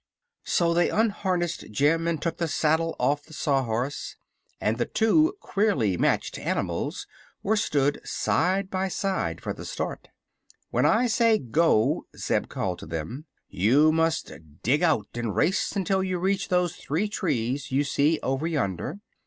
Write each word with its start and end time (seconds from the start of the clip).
So 0.45 0.73
they 0.73 0.89
unharnessed 0.89 1.69
Jim 1.69 2.07
and 2.07 2.19
took 2.19 2.37
the 2.37 2.47
saddle 2.47 2.95
off 2.99 3.21
the 3.25 3.35
Sawhorse, 3.35 4.15
and 4.59 4.79
the 4.79 4.87
two 4.87 5.35
queerly 5.41 5.95
matched 5.95 6.39
animals 6.39 7.05
were 7.43 7.55
stood 7.55 8.01
side 8.03 8.71
by 8.71 8.87
side 8.87 9.41
for 9.41 9.53
the 9.53 9.63
start. 9.63 10.07
"When 10.71 10.87
I 10.87 11.05
say 11.05 11.37
'Go!'" 11.37 12.07
Zeb 12.17 12.49
called 12.49 12.79
to 12.79 12.87
them, 12.87 13.25
"you 13.47 13.91
must 13.91 14.31
dig 14.63 14.81
out 14.81 15.05
and 15.13 15.35
race 15.35 15.73
until 15.75 16.01
you 16.01 16.17
reach 16.17 16.47
those 16.47 16.75
three 16.77 17.07
trees 17.07 17.71
you 17.71 17.83
see 17.83 18.19
over 18.23 18.47
yonder. 18.47 19.01